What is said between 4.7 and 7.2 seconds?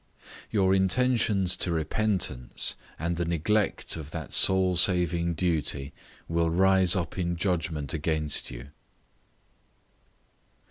saving duty, will rise up